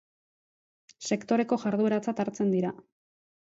[1.09, 2.77] sektoreko jardueratzat hartzen dira